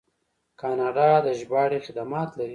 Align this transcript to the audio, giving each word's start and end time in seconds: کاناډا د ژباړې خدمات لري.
کاناډا 0.61 1.09
د 1.25 1.27
ژباړې 1.39 1.79
خدمات 1.85 2.29
لري. 2.39 2.49